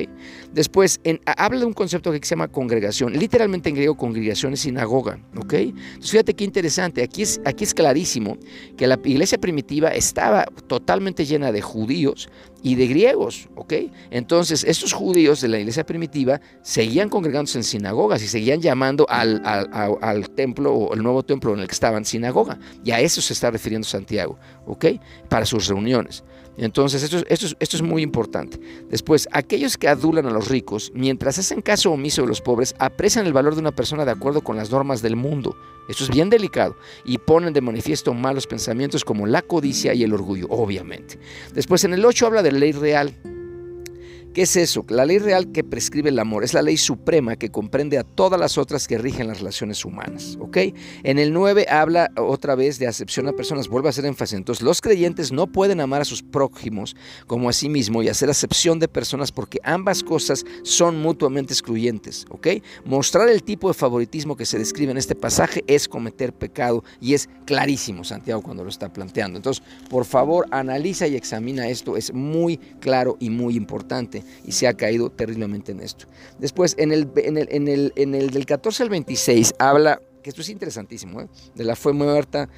Después, 0.54 1.00
habla 1.26 1.62
de 1.62 1.66
un 1.66 1.74
concepto 1.74 2.12
que 2.12 2.20
se 2.22 2.32
llama 2.36 2.48
congregación. 2.48 3.14
Literalmente 3.14 3.70
en 3.70 3.76
griego, 3.76 3.96
congregación 3.96 4.54
es 4.54 4.62
sinagoga, 4.62 5.20
¿ok? 5.36 5.54
Entonces, 5.54 6.12
fíjate 6.12 6.34
qué 6.34 6.44
interesante. 6.44 7.04
Aquí 7.04 7.24
es, 7.24 7.42
aquí 7.46 7.64
es 7.64 7.74
clarísimo 7.74 8.38
que 8.78 8.88
la 8.88 9.00
iglesia 9.04 9.38
primitiva 9.38 9.90
estaba 9.90 10.46
totalmente 10.68 11.26
llena 11.26 11.52
de 11.52 11.62
judíos 11.62 12.30
y 12.62 12.76
de 12.76 12.88
griegos, 12.88 13.50
¿ok? 13.56 13.74
Entonces, 14.12 14.64
estos 14.64 14.94
judíos 14.94 15.42
de 15.42 15.48
la 15.50 15.60
iglesia 15.60 15.86
primitiva 15.86 16.40
seguían 16.62 17.10
congregándose 17.10 17.58
en 17.58 17.64
sinagogas 17.64 18.24
y 18.24 18.28
seguían 18.28 18.62
llamando 18.62 19.06
al, 19.10 19.42
al 19.44 20.30
templo 20.30 20.74
o 20.74 20.94
el 20.94 21.04
nuevo 21.04 21.24
templo 21.24 21.54
en 21.54 21.60
el 21.60 21.68
que 21.68 21.74
estaban 21.74 22.06
sinagoga. 22.06 22.60
Y 22.84 22.92
a 22.92 23.02
eso 23.02 23.22
se 23.22 23.34
está 23.34 23.52
refiriendo 23.52 23.88
Santiago, 23.88 24.38
¿ok? 24.66 24.86
Para 25.30 25.46
sus 25.46 25.68
reuniones. 25.68 26.24
Entonces, 26.58 27.04
esto, 27.04 27.56
es 27.60 27.82
muy 27.82 28.02
importante. 28.02 28.60
Después, 28.90 29.28
aquellos 29.32 29.78
que 29.78 29.88
adulan 29.88 30.26
a 30.28 30.32
los 30.32 30.48
ricos, 30.48 30.92
mientras 30.94 31.40
hacen 31.40 31.62
caso 31.62 31.92
omiso 31.92 32.22
de 32.22 32.28
los 32.28 32.42
pobres, 32.42 32.76
aprecian 32.80 33.26
el 33.26 33.34
valor 33.34 33.56
de 33.56 33.62
una 33.62 33.72
persona 33.72 34.06
de 34.06 34.12
acuerdo 34.12 34.42
con 34.42 34.56
las 34.56 34.72
normas 34.72 35.02
del 35.02 35.16
mundo. 35.16 35.56
Esto 35.90 36.04
es 36.04 36.10
bien 36.10 36.30
delicado. 36.30 36.76
Y 37.06 37.18
ponen 37.18 37.54
de 37.54 37.62
manifiesto 37.62 38.14
malos 38.14 38.48
pensamientos 38.48 39.04
como 39.04 39.26
la 39.26 39.42
codicia 39.42 39.94
y 39.94 40.04
el 40.04 40.14
orgullo, 40.14 40.48
obviamente. 40.50 41.20
Después, 41.54 41.84
en 41.84 41.94
el 41.94 42.06
8 42.06 42.28
habla 42.28 42.44
de 42.44 42.52
ley 42.52 42.72
real. 42.72 43.14
¿Qué 44.34 44.42
es 44.42 44.56
eso? 44.56 44.84
La 44.90 45.06
ley 45.06 45.20
real 45.20 45.52
que 45.52 45.64
prescribe 45.64 46.10
el 46.10 46.18
amor 46.18 46.44
es 46.44 46.56
la 46.56 46.64
ley 46.64 46.76
suprema 46.76 47.36
que 47.36 47.52
comprende 47.52 48.00
a 48.00 48.04
todas 48.04 48.40
las 48.40 48.58
otras 48.58 48.88
que 48.88 48.98
rigen 48.98 49.28
las 49.28 49.38
relaciones 49.38 49.86
humanas. 49.86 50.40
¿ok? 50.40 50.58
En 51.04 51.20
el 51.20 51.32
9 51.32 51.68
habla 51.70 52.10
otra 52.18 52.56
vez 52.56 52.80
de 52.80 52.88
acepción 52.88 53.28
a 53.28 53.34
personas, 53.34 53.68
vuelve 53.68 53.90
a 53.90 53.92
hacer 53.92 54.08
énfasis. 54.08 54.36
Entonces, 54.36 54.64
los 54.64 54.82
creyentes 54.82 55.32
no 55.32 55.46
pueden 55.46 55.82
amar 55.82 56.02
a 56.02 56.06
sus 56.06 56.24
prójimos 56.24 56.96
como 57.28 57.48
a 57.48 57.54
sí 57.54 57.70
mismo 57.70 58.02
y 58.02 58.10
hacer 58.10 58.28
acepción 58.28 58.80
de 58.80 58.88
personas 58.88 59.32
porque 59.32 59.60
ambas 59.64 60.02
cosas 60.02 60.46
son 60.64 61.00
mutuamente 61.00 61.54
excluyentes. 61.54 62.26
¿ok? 62.32 62.48
Mostrar 62.86 63.30
el 63.30 63.44
tipo 63.44 63.68
de 63.68 63.76
favoritismo 63.76 64.36
que 64.36 64.48
se 64.48 64.58
describe 64.58 64.92
en 64.92 64.98
este 64.98 65.14
pasaje 65.14 65.64
es 65.68 65.88
cometer 65.88 66.34
pecado 66.34 66.84
y 67.00 67.14
es 67.14 67.30
clarísimo 67.46 68.04
Santiago 68.04 68.42
cuando 68.42 68.64
lo 68.64 68.70
está 68.72 68.92
planteando. 68.92 69.38
Entonces, 69.38 69.64
por 69.92 70.06
favor, 70.06 70.48
analiza 70.50 71.06
y 71.08 71.16
examina 71.16 71.68
esto, 71.68 71.98
es 71.98 72.12
muy 72.12 72.58
claro 72.80 73.16
y 73.20 73.30
muy 73.30 73.56
importante 73.56 74.23
y 74.46 74.52
se 74.52 74.68
ha 74.68 74.74
caído 74.74 75.10
terriblemente 75.10 75.72
en 75.72 75.80
esto. 75.80 76.06
Después, 76.40 76.76
en 76.78 76.92
el, 76.92 77.10
en 77.16 77.38
el, 77.38 77.48
en 77.52 77.68
el, 77.68 77.94
en 77.96 78.16
el 78.16 78.30
del 78.30 78.46
14 78.46 78.84
al 78.84 78.90
26 78.90 79.56
habla, 79.60 80.02
que 80.22 80.30
esto 80.30 80.42
es 80.42 80.50
interesantísimo, 80.50 81.22
¿eh? 81.22 81.28
de 81.56 81.64
la 81.64 81.76
fe 81.76 81.92
muerta, 81.92 82.50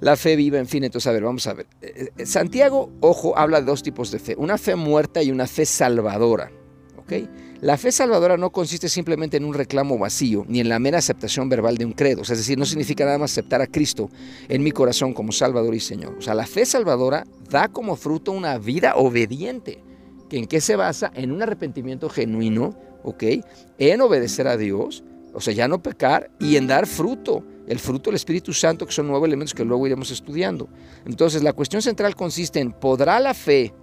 la 0.00 0.16
fe 0.16 0.36
viva, 0.36 0.58
en 0.58 0.66
fin, 0.66 0.84
entonces 0.84 1.06
a 1.06 1.12
ver, 1.12 1.22
vamos 1.22 1.46
a 1.46 1.54
ver. 1.54 1.66
Eh, 1.80 2.10
eh, 2.16 2.26
Santiago, 2.26 2.90
ojo, 3.00 3.36
habla 3.38 3.60
de 3.60 3.66
dos 3.66 3.82
tipos 3.82 4.10
de 4.10 4.18
fe, 4.18 4.34
una 4.36 4.58
fe 4.58 4.76
muerta 4.76 5.22
y 5.22 5.30
una 5.30 5.46
fe 5.46 5.64
salvadora. 5.64 6.50
La 7.60 7.78
fe 7.78 7.90
salvadora 7.90 8.36
no 8.36 8.50
consiste 8.50 8.88
simplemente 8.88 9.36
en 9.36 9.44
un 9.44 9.54
reclamo 9.54 9.96
vacío, 9.96 10.44
ni 10.48 10.60
en 10.60 10.68
la 10.68 10.78
mera 10.78 10.98
aceptación 10.98 11.48
verbal 11.48 11.78
de 11.78 11.84
un 11.84 11.92
credo. 11.92 12.22
es 12.22 12.28
decir, 12.28 12.58
no 12.58 12.66
significa 12.66 13.04
nada 13.04 13.18
más 13.18 13.32
aceptar 13.32 13.62
a 13.62 13.66
Cristo 13.66 14.10
en 14.48 14.62
mi 14.62 14.72
corazón 14.72 15.14
como 15.14 15.32
Salvador 15.32 15.74
y 15.74 15.80
Señor. 15.80 16.16
O 16.18 16.20
sea, 16.20 16.34
la 16.34 16.46
fe 16.46 16.66
salvadora 16.66 17.24
da 17.48 17.68
como 17.68 17.96
fruto 17.96 18.32
una 18.32 18.58
vida 18.58 18.96
obediente 18.96 19.82
en 20.30 20.46
qué 20.46 20.60
se 20.60 20.76
basa 20.76 21.10
en 21.14 21.32
un 21.32 21.42
arrepentimiento 21.42 22.08
genuino, 22.08 22.74
¿ok? 23.02 23.24
En 23.78 24.00
obedecer 24.00 24.48
a 24.48 24.56
Dios, 24.56 25.04
o 25.32 25.40
sea, 25.40 25.52
ya 25.52 25.68
no 25.68 25.82
pecar 25.82 26.30
y 26.40 26.56
en 26.56 26.66
dar 26.66 26.86
fruto, 26.86 27.44
el 27.66 27.78
fruto 27.78 28.10
del 28.10 28.16
Espíritu 28.16 28.52
Santo, 28.52 28.86
que 28.86 28.92
son 28.92 29.08
nueve 29.08 29.26
elementos 29.26 29.54
que 29.54 29.64
luego 29.64 29.86
iremos 29.86 30.10
estudiando. 30.10 30.68
Entonces, 31.04 31.42
la 31.42 31.52
cuestión 31.52 31.82
central 31.82 32.14
consiste 32.16 32.60
en, 32.60 32.72
¿podrá 32.72 33.20
la 33.20 33.34
fe, 33.34 33.74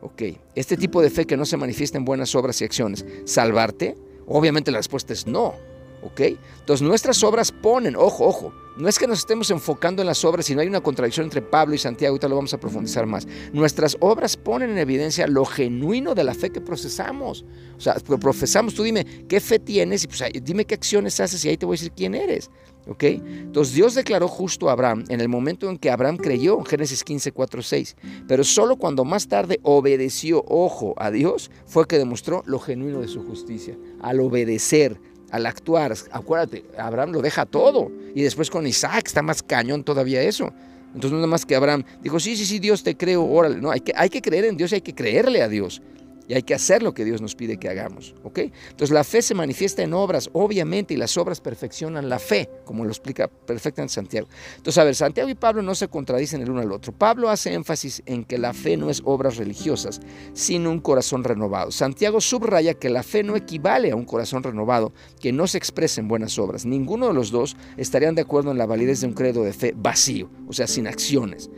ok, 0.00 0.22
este 0.54 0.76
tipo 0.76 1.02
de 1.02 1.10
fe 1.10 1.26
que 1.26 1.36
no 1.36 1.44
se 1.44 1.56
manifiesta 1.56 1.98
en 1.98 2.04
buenas 2.04 2.34
obras 2.34 2.60
y 2.60 2.64
acciones, 2.64 3.04
salvarte? 3.24 3.96
Obviamente 4.26 4.70
la 4.70 4.78
respuesta 4.78 5.12
es 5.12 5.26
no. 5.26 5.54
¿Ok? 6.02 6.20
Entonces 6.60 6.86
nuestras 6.86 7.22
obras 7.22 7.52
ponen, 7.52 7.96
ojo, 7.96 8.26
ojo, 8.26 8.52
no 8.76 8.88
es 8.88 8.98
que 8.98 9.06
nos 9.06 9.18
estemos 9.18 9.50
enfocando 9.50 10.02
en 10.02 10.06
las 10.06 10.24
obras, 10.24 10.46
sino 10.46 10.60
hay 10.60 10.66
una 10.66 10.80
contradicción 10.80 11.24
entre 11.24 11.42
Pablo 11.42 11.74
y 11.74 11.78
Santiago, 11.78 12.12
ahorita 12.12 12.28
lo 12.28 12.36
vamos 12.36 12.54
a 12.54 12.58
profundizar 12.58 13.06
más. 13.06 13.26
Nuestras 13.52 13.96
obras 14.00 14.36
ponen 14.36 14.70
en 14.70 14.78
evidencia 14.78 15.26
lo 15.26 15.44
genuino 15.44 16.14
de 16.14 16.24
la 16.24 16.34
fe 16.34 16.50
que 16.50 16.60
procesamos. 16.60 17.44
O 17.76 17.80
sea, 17.80 17.94
profesamos, 17.94 18.74
tú 18.74 18.82
dime 18.82 19.04
qué 19.28 19.40
fe 19.40 19.58
tienes 19.58 20.04
y 20.04 20.06
pues 20.06 20.22
dime 20.42 20.64
qué 20.64 20.74
acciones 20.74 21.20
haces 21.20 21.44
y 21.44 21.50
ahí 21.50 21.56
te 21.56 21.66
voy 21.66 21.74
a 21.74 21.78
decir 21.78 21.92
quién 21.94 22.14
eres. 22.14 22.50
¿Ok? 22.88 23.04
Entonces 23.04 23.74
Dios 23.74 23.94
declaró 23.94 24.26
justo 24.26 24.68
a 24.68 24.72
Abraham 24.72 25.04
en 25.08 25.20
el 25.20 25.28
momento 25.28 25.70
en 25.70 25.76
que 25.76 25.90
Abraham 25.90 26.16
creyó, 26.16 26.64
Génesis 26.64 27.04
15, 27.04 27.30
4, 27.30 27.62
6. 27.62 27.96
Pero 28.26 28.42
solo 28.42 28.76
cuando 28.76 29.04
más 29.04 29.28
tarde 29.28 29.60
obedeció, 29.62 30.42
ojo, 30.48 30.94
a 30.96 31.10
Dios, 31.10 31.50
fue 31.66 31.86
que 31.86 31.98
demostró 31.98 32.42
lo 32.46 32.58
genuino 32.58 33.00
de 33.00 33.08
su 33.08 33.22
justicia. 33.24 33.76
Al 34.00 34.18
obedecer, 34.18 34.98
al 35.32 35.46
actuar, 35.46 35.94
acuérdate, 36.10 36.62
Abraham 36.78 37.12
lo 37.12 37.22
deja 37.22 37.46
todo. 37.46 37.90
Y 38.14 38.22
después 38.22 38.50
con 38.50 38.66
Isaac 38.66 39.04
está 39.06 39.22
más 39.22 39.42
cañón 39.42 39.82
todavía 39.82 40.22
eso. 40.22 40.52
Entonces 40.94 41.12
nada 41.12 41.26
más 41.26 41.46
que 41.46 41.56
Abraham 41.56 41.84
dijo, 42.02 42.20
sí, 42.20 42.36
sí, 42.36 42.44
sí, 42.44 42.58
Dios 42.58 42.82
te 42.82 42.96
creo, 42.98 43.24
órale. 43.24 43.56
No, 43.56 43.70
hay 43.70 43.80
que, 43.80 43.94
hay 43.96 44.10
que 44.10 44.20
creer 44.20 44.44
en 44.44 44.58
Dios 44.58 44.72
y 44.72 44.76
hay 44.76 44.80
que 44.82 44.94
creerle 44.94 45.42
a 45.42 45.48
Dios. 45.48 45.80
Y 46.28 46.34
hay 46.34 46.42
que 46.42 46.54
hacer 46.54 46.82
lo 46.82 46.94
que 46.94 47.04
Dios 47.04 47.20
nos 47.20 47.34
pide 47.34 47.56
que 47.56 47.68
hagamos. 47.68 48.14
¿ok? 48.22 48.38
Entonces 48.70 48.90
la 48.90 49.04
fe 49.04 49.22
se 49.22 49.34
manifiesta 49.34 49.82
en 49.82 49.94
obras, 49.94 50.30
obviamente, 50.32 50.94
y 50.94 50.96
las 50.96 51.16
obras 51.16 51.40
perfeccionan 51.40 52.08
la 52.08 52.18
fe, 52.18 52.48
como 52.64 52.84
lo 52.84 52.90
explica 52.90 53.28
perfectamente 53.28 53.94
Santiago. 53.94 54.28
Entonces, 54.56 54.78
a 54.78 54.84
ver, 54.84 54.94
Santiago 54.94 55.28
y 55.28 55.34
Pablo 55.34 55.62
no 55.62 55.74
se 55.74 55.88
contradicen 55.88 56.42
el 56.42 56.50
uno 56.50 56.60
al 56.60 56.72
otro. 56.72 56.92
Pablo 56.92 57.28
hace 57.28 57.52
énfasis 57.52 58.02
en 58.06 58.24
que 58.24 58.38
la 58.38 58.52
fe 58.52 58.76
no 58.76 58.90
es 58.90 59.02
obras 59.04 59.36
religiosas, 59.36 60.00
sino 60.32 60.70
un 60.70 60.80
corazón 60.80 61.24
renovado. 61.24 61.70
Santiago 61.70 62.20
subraya 62.20 62.74
que 62.74 62.90
la 62.90 63.02
fe 63.02 63.22
no 63.22 63.36
equivale 63.36 63.90
a 63.90 63.96
un 63.96 64.04
corazón 64.04 64.42
renovado 64.42 64.92
que 65.20 65.32
no 65.32 65.46
se 65.46 65.58
expresa 65.58 66.00
en 66.00 66.08
buenas 66.08 66.38
obras. 66.38 66.64
Ninguno 66.64 67.08
de 67.08 67.14
los 67.14 67.30
dos 67.30 67.56
estarían 67.76 68.14
de 68.14 68.22
acuerdo 68.22 68.50
en 68.50 68.58
la 68.58 68.66
validez 68.66 69.00
de 69.00 69.08
un 69.08 69.14
credo 69.14 69.42
de 69.42 69.52
fe 69.52 69.74
vacío, 69.76 70.30
o 70.48 70.52
sea, 70.52 70.66
sin 70.66 70.86
acciones. 70.86 71.50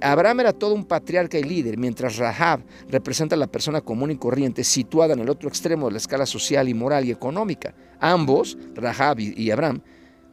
Abraham 0.00 0.40
era 0.40 0.52
todo 0.52 0.74
un 0.74 0.84
patriarca 0.84 1.38
y 1.38 1.42
líder, 1.42 1.78
mientras 1.78 2.16
Rahab 2.16 2.62
representa 2.88 3.34
a 3.34 3.38
la 3.38 3.46
persona 3.46 3.80
común 3.80 4.10
y 4.10 4.16
corriente 4.16 4.64
situada 4.64 5.14
en 5.14 5.20
el 5.20 5.30
otro 5.30 5.48
extremo 5.48 5.86
de 5.86 5.92
la 5.92 5.98
escala 5.98 6.26
social 6.26 6.68
y 6.68 6.74
moral 6.74 7.04
y 7.04 7.10
económica. 7.10 7.74
Ambos, 8.00 8.58
Rahab 8.74 9.20
y, 9.20 9.50
Abraham, 9.50 9.80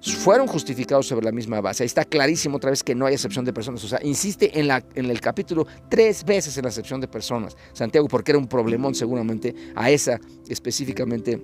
fueron 0.01 0.47
justificados 0.47 1.07
sobre 1.07 1.25
la 1.25 1.31
misma 1.31 1.61
base. 1.61 1.83
Ahí 1.83 1.87
está 1.87 2.05
clarísimo 2.05 2.57
otra 2.57 2.69
vez 2.69 2.83
que 2.83 2.95
no 2.95 3.05
hay 3.05 3.13
excepción 3.13 3.45
de 3.45 3.53
personas. 3.53 3.83
O 3.83 3.87
sea, 3.87 3.99
insiste 4.03 4.59
en 4.59 5.05
el 5.05 5.21
capítulo 5.21 5.67
tres 5.89 6.23
veces 6.23 6.57
en 6.57 6.63
la 6.63 6.69
excepción 6.69 7.01
de 7.01 7.07
personas. 7.07 7.55
Santiago, 7.73 8.07
porque 8.07 8.31
era 8.31 8.39
un 8.39 8.47
problemón 8.47 8.95
seguramente 8.95 9.55
a 9.75 9.89
esa 9.89 10.19
específicamente 10.47 11.41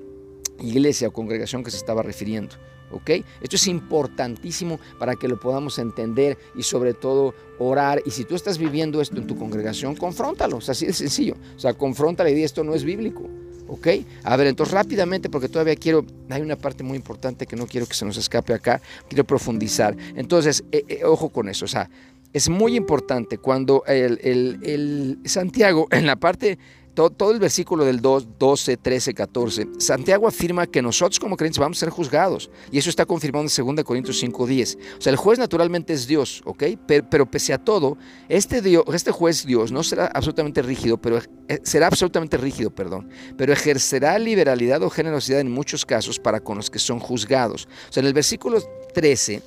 iglesia 0.60 1.10
o 1.10 1.12
congregación 1.12 1.64
que 1.64 1.72
se 1.72 1.78
estaba 1.78 2.02
refiriendo. 2.02 2.56
¿Ok? 2.92 3.10
Esto 3.42 3.56
es 3.56 3.68
importantísimo 3.68 4.80
para 5.00 5.16
que 5.16 5.28
lo 5.28 5.40
podamos 5.40 5.80
entender 5.80 6.38
y 6.56 6.64
sobre 6.64 6.94
todo 6.94 7.34
orar. 7.60 8.02
Y 8.06 8.12
si 8.12 8.26
tú 8.26 8.36
estás 8.36 8.58
viviendo 8.58 9.02
esto 9.02 9.18
en 9.18 9.28
tu 9.28 9.36
congregación, 9.38 9.96
confróntalo, 9.96 10.60
es 10.60 10.70
así 10.70 10.86
de 10.86 10.94
sencillo. 10.94 11.36
O 11.56 11.60
sea, 11.60 11.74
confronta 11.74 12.24
la 12.24 12.30
idea, 12.30 12.46
esto 12.46 12.64
no 12.64 12.74
es 12.74 12.84
bíblico. 12.84 13.24
¿Ok? 13.68 13.88
A 14.24 14.38
ver, 14.38 14.48
entonces 14.48 14.74
rápidamente, 14.74 15.28
porque 15.30 15.50
todavía 15.50 15.76
quiero, 15.76 16.06
hay 16.30 16.42
una 16.42 16.56
parte 16.56 16.84
muy 16.84 16.98
importante 16.98 17.48
que 17.48 17.56
no 17.56 17.66
quiero 17.66 17.88
que 17.88 17.96
se 17.96 18.06
nos 18.06 18.16
escape 18.16 18.54
acá, 18.54 18.80
quiero 19.08 19.24
profundizar. 19.24 19.98
Entonces, 20.16 20.64
eh, 20.72 20.86
eh, 20.88 21.04
ojo 21.04 21.30
con 21.30 21.50
eso, 21.50 21.66
o 21.66 21.68
sea, 21.68 21.90
es 22.32 22.48
muy 22.50 22.76
importante 22.76 23.38
cuando 23.38 23.84
el 23.88 25.20
Santiago, 25.26 25.88
en 25.90 26.06
la 26.06 26.18
parte 26.18 26.60
todo, 26.96 27.32
el 27.32 27.40
versículo 27.40 27.84
del 27.86 28.02
2, 28.02 28.40
12, 28.40 28.78
13, 28.78 29.14
14, 29.14 29.68
Santiago 29.78 30.28
afirma 30.28 30.66
que 30.66 30.82
nosotros 30.82 31.20
como 31.20 31.36
creyentes 31.38 31.60
vamos 31.60 31.78
a 31.78 31.82
ser 31.82 31.90
juzgados. 31.90 32.50
Y 32.72 32.78
eso 32.78 32.90
está 32.90 33.06
confirmado 33.06 33.46
en 33.46 33.76
2 33.76 33.84
Corintios 33.84 34.18
5, 34.18 34.48
10. 34.48 34.78
O 34.98 35.02
sea, 35.02 35.12
el 35.12 35.18
juez 35.18 35.38
naturalmente 35.38 35.94
es 35.94 36.08
Dios, 36.08 36.42
¿ok? 36.46 36.64
Pero, 36.88 37.26
pese 37.30 37.54
a 37.54 37.58
todo, 37.58 37.98
este, 38.30 38.62
Dios, 38.62 38.84
este 38.94 39.12
juez 39.12 39.46
Dios 39.46 39.72
no 39.72 39.84
será 39.84 40.08
absolutamente 40.08 40.62
rígido, 40.62 40.98
pero 40.98 41.20
eh, 41.48 41.60
será 41.64 41.88
absolutamente 41.88 42.38
rígido, 42.38 42.70
perdón, 42.70 43.10
pero 43.38 43.54
ejercerá 43.54 44.18
liberalidad 44.18 44.82
o 44.84 44.90
generosidad 44.90 45.42
en 45.42 45.52
muchos 45.52 45.86
casos 45.86 46.20
para 46.20 46.40
con 46.40 46.58
los 46.58 46.70
que 46.70 46.80
son 46.80 47.00
juzgados. 47.00 47.68
O 47.90 47.94
sea, 47.94 48.02
en 48.02 48.08
el 48.08 48.14
versículo 48.14 48.62
13 48.94 49.42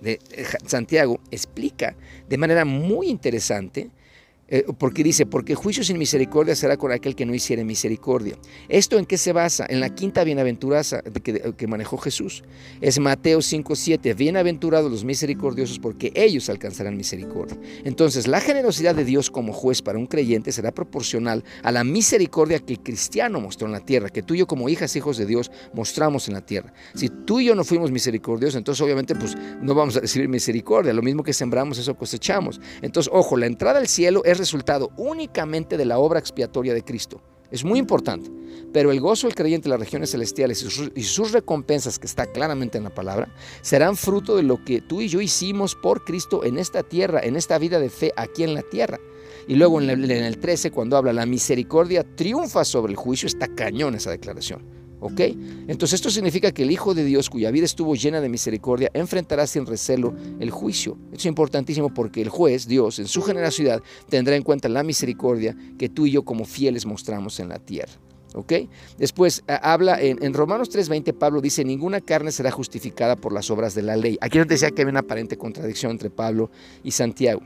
de 0.00 0.12
eh, 0.30 0.46
Santiago 0.66 1.20
explica 1.30 1.96
de 2.28 2.38
manera 2.38 2.64
muy 2.64 3.08
interesante 3.08 3.90
eh, 4.54 4.66
porque 4.76 5.02
dice, 5.02 5.24
porque 5.24 5.54
juicio 5.54 5.82
sin 5.82 5.96
misericordia 5.96 6.54
será 6.54 6.76
con 6.76 6.92
aquel 6.92 7.16
que 7.16 7.24
no 7.24 7.34
hiciere 7.34 7.64
misericordia. 7.64 8.36
¿Esto 8.68 8.98
en 8.98 9.06
qué 9.06 9.16
se 9.16 9.32
basa? 9.32 9.64
En 9.66 9.80
la 9.80 9.94
quinta 9.94 10.24
bienaventuranza 10.24 11.00
que, 11.00 11.66
manejó 11.66 11.96
Jesús. 11.96 12.44
Es 12.82 12.98
Mateo 12.98 13.38
5.7, 13.38 14.14
bienaventurados 14.14 14.90
los 14.90 15.04
misericordiosos 15.04 15.78
porque 15.78 16.12
ellos 16.14 16.50
alcanzarán 16.50 16.98
misericordia. 16.98 17.56
Entonces, 17.84 18.26
la 18.26 18.42
generosidad 18.42 18.94
de 18.94 19.06
Dios 19.06 19.30
como 19.30 19.54
juez 19.54 19.80
para 19.80 19.98
un 19.98 20.06
creyente 20.06 20.52
será 20.52 20.70
proporcional 20.70 21.44
a 21.62 21.72
la 21.72 21.82
misericordia 21.82 22.58
que 22.58 22.74
el 22.74 22.80
cristiano 22.80 23.40
mostró 23.40 23.68
en 23.68 23.72
la 23.72 23.80
tierra, 23.80 24.10
que 24.10 24.22
tú 24.22 24.34
y 24.34 24.40
yo 24.40 24.46
como 24.46 24.68
hijas, 24.68 24.94
hijos 24.96 25.16
de 25.16 25.24
Dios, 25.24 25.50
mostramos 25.72 26.28
en 26.28 26.34
la 26.34 26.44
tierra. 26.44 26.74
Si 26.94 27.08
tú 27.08 27.40
y 27.40 27.46
yo 27.46 27.54
no 27.54 27.64
fuimos 27.64 27.90
misericordiosos, 27.90 28.56
entonces 28.56 28.82
obviamente 28.82 29.14
pues 29.14 29.34
no 29.62 29.74
vamos 29.74 29.96
a 29.96 30.00
recibir 30.00 30.28
misericordia. 30.28 30.92
Lo 30.92 31.00
mismo 31.00 31.22
que 31.22 31.32
sembramos, 31.32 31.78
eso 31.78 31.94
cosechamos. 31.94 32.60
Entonces, 32.82 33.10
ojo, 33.10 33.38
la 33.38 33.46
entrada 33.46 33.78
al 33.78 33.88
cielo 33.88 34.22
es 34.26 34.41
resultado 34.42 34.90
únicamente 34.96 35.76
de 35.76 35.84
la 35.84 35.98
obra 35.98 36.18
expiatoria 36.18 36.74
de 36.74 36.82
Cristo. 36.82 37.20
Es 37.50 37.64
muy 37.64 37.78
importante. 37.78 38.30
Pero 38.72 38.90
el 38.90 39.00
gozo 39.00 39.26
del 39.26 39.36
creyente 39.36 39.68
en 39.68 39.72
las 39.72 39.80
regiones 39.80 40.10
celestiales 40.10 40.62
y 40.94 41.02
sus, 41.02 41.32
recompensas, 41.32 41.98
que 41.98 42.06
está 42.06 42.26
claramente 42.26 42.78
en 42.78 42.84
la 42.84 42.94
palabra, 42.94 43.28
serán 43.60 43.96
fruto 43.96 44.36
de 44.36 44.42
lo 44.42 44.64
que 44.64 44.80
tú 44.80 45.02
y 45.02 45.08
yo 45.08 45.20
hicimos 45.20 45.74
por 45.74 46.04
Cristo 46.04 46.44
en 46.44 46.58
esta 46.58 46.82
tierra, 46.82 47.20
en 47.22 47.36
esta 47.36 47.58
vida 47.58 47.78
de 47.78 47.90
fe 47.90 48.12
aquí 48.16 48.42
en 48.42 48.54
la 48.54 48.62
tierra. 48.62 48.98
Y 49.46 49.56
luego 49.56 49.80
en 49.80 49.90
el, 49.90 50.10
en 50.10 50.24
el 50.24 50.38
13, 50.38 50.70
cuando 50.70 50.96
habla 50.96 51.12
la 51.12 51.26
misericordia 51.26 52.04
triunfa 52.04 52.64
sobre 52.64 52.92
el 52.92 52.96
juicio, 52.96 53.26
está 53.26 53.48
cañón 53.48 53.94
esa 53.94 54.10
declaración. 54.10 54.81
¿Ok? 55.02 55.20
Entonces 55.66 55.94
esto 55.94 56.10
significa 56.10 56.52
que 56.52 56.62
el 56.62 56.70
Hijo 56.70 56.94
de 56.94 57.04
Dios, 57.04 57.28
cuya 57.28 57.50
vida 57.50 57.64
estuvo 57.64 57.96
llena 57.96 58.20
de 58.20 58.28
misericordia, 58.28 58.88
enfrentará 58.94 59.48
sin 59.48 59.66
recelo 59.66 60.14
el 60.38 60.52
juicio. 60.52 60.96
Esto 61.06 61.18
es 61.18 61.26
importantísimo 61.26 61.92
porque 61.92 62.22
el 62.22 62.28
juez, 62.28 62.68
Dios, 62.68 63.00
en 63.00 63.08
su 63.08 63.20
generosidad, 63.20 63.82
tendrá 64.08 64.36
en 64.36 64.44
cuenta 64.44 64.68
la 64.68 64.84
misericordia 64.84 65.56
que 65.76 65.88
tú 65.88 66.06
y 66.06 66.12
yo 66.12 66.22
como 66.22 66.44
fieles 66.44 66.86
mostramos 66.86 67.40
en 67.40 67.48
la 67.48 67.58
tierra. 67.58 67.92
¿Ok? 68.34 68.52
Después 68.96 69.42
habla 69.48 70.00
en, 70.00 70.22
en 70.22 70.34
Romanos 70.34 70.70
3:20, 70.70 71.12
Pablo 71.14 71.40
dice, 71.40 71.64
ninguna 71.64 72.00
carne 72.00 72.30
será 72.30 72.52
justificada 72.52 73.16
por 73.16 73.32
las 73.32 73.50
obras 73.50 73.74
de 73.74 73.82
la 73.82 73.96
ley. 73.96 74.18
Aquí 74.20 74.38
nos 74.38 74.46
decía 74.46 74.70
que 74.70 74.82
había 74.82 74.92
una 74.92 75.00
aparente 75.00 75.36
contradicción 75.36 75.90
entre 75.90 76.10
Pablo 76.10 76.50
y 76.84 76.92
Santiago. 76.92 77.42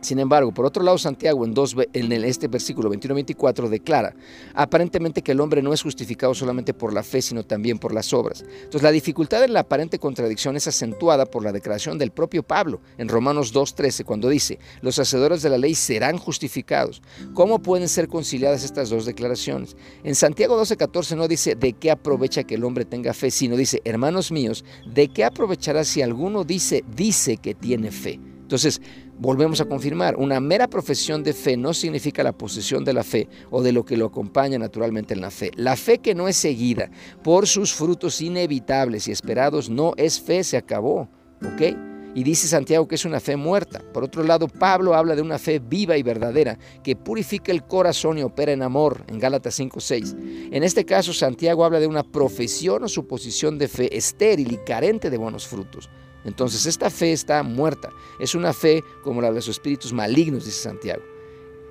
Sin 0.00 0.18
embargo, 0.20 0.52
por 0.52 0.64
otro 0.64 0.82
lado, 0.82 0.96
Santiago 0.96 1.44
en, 1.44 1.54
dos, 1.54 1.74
en 1.92 2.12
este 2.12 2.46
versículo 2.46 2.90
21-24 2.90 3.68
declara 3.68 4.14
aparentemente 4.54 5.22
que 5.22 5.32
el 5.32 5.40
hombre 5.40 5.60
no 5.60 5.72
es 5.72 5.82
justificado 5.82 6.34
solamente 6.34 6.72
por 6.72 6.92
la 6.92 7.02
fe, 7.02 7.20
sino 7.20 7.44
también 7.44 7.78
por 7.78 7.92
las 7.92 8.12
obras. 8.12 8.44
Entonces, 8.48 8.82
la 8.82 8.92
dificultad 8.92 9.42
en 9.44 9.52
la 9.52 9.60
aparente 9.60 9.98
contradicción 9.98 10.56
es 10.56 10.68
acentuada 10.68 11.26
por 11.26 11.42
la 11.42 11.52
declaración 11.52 11.98
del 11.98 12.12
propio 12.12 12.42
Pablo 12.42 12.80
en 12.96 13.08
Romanos 13.08 13.52
2.13, 13.52 14.04
cuando 14.04 14.28
dice, 14.28 14.58
los 14.82 14.98
hacedores 14.98 15.42
de 15.42 15.50
la 15.50 15.58
ley 15.58 15.74
serán 15.74 16.18
justificados. 16.18 17.02
¿Cómo 17.34 17.60
pueden 17.60 17.88
ser 17.88 18.08
conciliadas 18.08 18.64
estas 18.64 18.90
dos 18.90 19.04
declaraciones? 19.04 19.76
En 20.04 20.14
Santiago 20.14 20.60
12.14 20.60 21.16
no 21.16 21.26
dice 21.26 21.56
de 21.56 21.72
qué 21.72 21.90
aprovecha 21.90 22.44
que 22.44 22.54
el 22.54 22.64
hombre 22.64 22.84
tenga 22.84 23.14
fe, 23.14 23.30
sino 23.30 23.56
dice, 23.56 23.80
hermanos 23.84 24.30
míos, 24.30 24.64
¿de 24.86 25.08
qué 25.08 25.24
aprovechará 25.24 25.84
si 25.84 26.02
alguno 26.02 26.44
dice, 26.44 26.84
dice 26.94 27.36
que 27.36 27.54
tiene 27.54 27.90
fe? 27.90 28.20
Entonces, 28.48 28.80
volvemos 29.18 29.60
a 29.60 29.66
confirmar, 29.66 30.16
una 30.16 30.40
mera 30.40 30.68
profesión 30.68 31.22
de 31.22 31.34
fe 31.34 31.58
no 31.58 31.74
significa 31.74 32.22
la 32.22 32.32
posesión 32.32 32.82
de 32.82 32.94
la 32.94 33.04
fe 33.04 33.28
o 33.50 33.62
de 33.62 33.72
lo 33.72 33.84
que 33.84 33.98
lo 33.98 34.06
acompaña 34.06 34.58
naturalmente 34.58 35.12
en 35.12 35.20
la 35.20 35.30
fe. 35.30 35.50
La 35.54 35.76
fe 35.76 35.98
que 35.98 36.14
no 36.14 36.28
es 36.28 36.38
seguida 36.38 36.90
por 37.22 37.46
sus 37.46 37.74
frutos 37.74 38.22
inevitables 38.22 39.06
y 39.06 39.12
esperados 39.12 39.68
no 39.68 39.92
es 39.98 40.18
fe, 40.18 40.42
se 40.44 40.56
acabó. 40.56 41.10
¿Ok? 41.44 41.76
Y 42.14 42.22
dice 42.22 42.48
Santiago 42.48 42.88
que 42.88 42.94
es 42.94 43.04
una 43.04 43.20
fe 43.20 43.36
muerta. 43.36 43.82
Por 43.92 44.02
otro 44.02 44.22
lado, 44.22 44.48
Pablo 44.48 44.94
habla 44.94 45.14
de 45.14 45.20
una 45.20 45.38
fe 45.38 45.58
viva 45.58 45.98
y 45.98 46.02
verdadera 46.02 46.58
que 46.82 46.96
purifica 46.96 47.52
el 47.52 47.64
corazón 47.64 48.16
y 48.16 48.22
opera 48.22 48.52
en 48.52 48.62
amor, 48.62 49.04
en 49.08 49.18
Gálatas 49.18 49.60
5:6. 49.60 50.16
En 50.52 50.64
este 50.64 50.86
caso, 50.86 51.12
Santiago 51.12 51.66
habla 51.66 51.80
de 51.80 51.86
una 51.86 52.02
profesión 52.02 52.82
o 52.82 52.88
suposición 52.88 53.58
de 53.58 53.68
fe 53.68 53.94
estéril 53.94 54.52
y 54.52 54.56
carente 54.56 55.10
de 55.10 55.18
buenos 55.18 55.46
frutos. 55.46 55.90
Entonces 56.24 56.66
esta 56.66 56.90
fe 56.90 57.12
está 57.12 57.42
muerta. 57.42 57.90
Es 58.18 58.34
una 58.34 58.52
fe 58.52 58.82
como 59.02 59.22
la 59.22 59.28
de 59.28 59.36
los 59.36 59.48
espíritus 59.48 59.92
malignos, 59.92 60.44
dice 60.44 60.62
Santiago. 60.62 61.02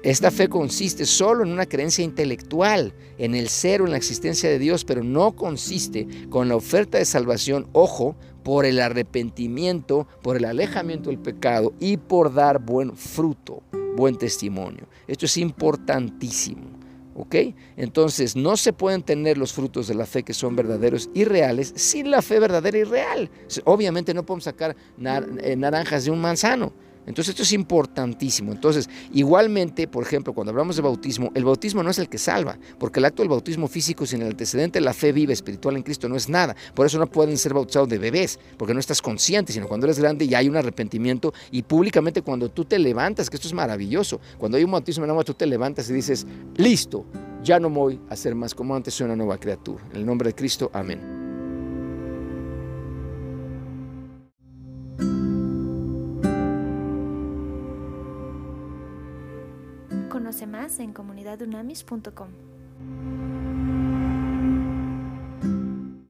Esta 0.04 0.32
fe 0.32 0.48
consiste 0.48 1.06
solo 1.06 1.44
en 1.44 1.52
una 1.52 1.66
creencia 1.66 2.04
intelectual, 2.04 2.94
en 3.18 3.36
el 3.36 3.50
cero, 3.50 3.86
en 3.86 3.92
la 3.92 3.98
existencia 3.98 4.50
de 4.50 4.60
Dios, 4.60 4.86
pero 4.86 5.04
no 5.04 5.36
consiste 5.36 6.08
con 6.30 6.48
la 6.48 6.56
oferta 6.56 6.98
de 6.98 7.06
salvación, 7.06 7.68
ojo, 7.74 8.16
por 8.44 8.66
el 8.66 8.80
arrepentimiento, 8.80 10.08
por 10.22 10.38
el 10.38 10.46
alejamiento 10.46 11.10
del 11.10 11.20
pecado 11.20 11.74
y 11.80 11.98
por 11.98 12.34
dar 12.34 12.60
buen 12.60 12.96
fruto, 12.96 13.64
buen 13.98 14.16
testimonio. 14.18 14.88
Esto 15.08 15.26
es 15.26 15.36
importantísimo. 15.38 16.77
¿Ok? 17.18 17.36
Entonces, 17.78 18.36
no 18.36 18.56
se 18.58 18.74
pueden 18.74 19.02
tener 19.02 19.40
los 19.40 19.52
frutos 19.52 19.88
de 19.88 19.96
la 19.96 20.06
fe 20.06 20.22
que 20.22 20.36
son 20.36 20.56
verdaderos 20.56 21.10
y 21.16 21.24
reales 21.24 21.74
sin 21.76 22.12
la 22.12 22.22
fe 22.22 22.40
verdadera 22.40 22.78
y 22.78 22.84
real. 22.84 23.32
Obviamente 23.66 24.14
no 24.14 24.24
podemos 24.24 24.44
sacar 24.44 24.76
eh, 25.00 25.56
naranjas 25.56 26.06
de 26.06 26.12
un 26.12 26.22
manzano. 26.22 26.72
Entonces 27.08 27.30
esto 27.30 27.44
es 27.44 27.54
importantísimo. 27.54 28.52
Entonces, 28.52 28.90
igualmente, 29.14 29.88
por 29.88 30.04
ejemplo, 30.04 30.34
cuando 30.34 30.52
hablamos 30.52 30.76
de 30.76 30.82
bautismo, 30.82 31.32
el 31.34 31.46
bautismo 31.46 31.82
no 31.82 31.90
es 31.90 32.00
el 32.00 32.10
que 32.10 32.18
salva, 32.18 32.60
porque 32.78 33.00
el 33.00 33.06
acto 33.06 33.24
del 33.24 33.30
bautismo 33.30 33.68
físico 33.68 34.06
sin 34.06 34.22
el 34.22 34.28
antecedente 34.28 34.80
de 34.80 34.86
la 34.86 34.94
fe 34.94 35.12
viva 35.14 35.34
espiritual 35.34 35.78
en 35.78 35.84
Cristo 35.84 36.10
no 36.10 36.16
es 36.16 36.28
nada. 36.30 36.56
Por 36.76 36.86
eso 36.86 37.00
no 37.00 37.08
pueden 37.08 37.38
ser 37.38 37.54
bautizados 37.54 37.90
de 37.90 37.98
bebés, 37.98 38.40
porque 38.58 38.74
no 38.74 38.80
estás 38.80 39.02
consciente, 39.02 39.54
sino 39.54 39.68
cuando 39.68 39.88
eres 39.88 40.00
grande 40.00 40.28
ya 40.28 40.40
hay 40.40 40.50
un 40.50 40.58
arrepentimiento 40.58 41.34
y 41.50 41.64
públicamente 41.64 42.22
cuando 42.22 42.50
tú 42.50 42.66
te 42.66 42.78
levantas, 42.78 43.30
que 43.30 43.38
esto 43.38 43.48
es 43.48 43.54
maravilloso, 43.54 44.20
cuando 44.38 44.58
hay 44.58 44.64
un 44.64 44.72
bautismo 44.72 45.06
en 45.06 45.12
agua 45.12 45.24
tú 45.24 45.34
te 45.34 45.46
levantas 45.46 45.90
y 45.90 45.94
dices, 45.94 46.28
listo, 46.58 47.06
ya 47.44 47.60
no 47.60 47.70
voy 47.70 48.00
a 48.10 48.16
ser 48.16 48.36
más 48.36 48.54
como 48.54 48.76
antes, 48.76 48.94
soy 48.94 49.06
una 49.06 49.16
nueva 49.16 49.38
criatura. 49.38 49.84
En 49.92 49.98
el 49.98 50.06
nombre 50.06 50.30
de 50.30 50.36
Cristo, 50.36 50.70
amén. 50.74 51.27
en 60.80 60.94
comunidadunamis.com. 60.94 63.37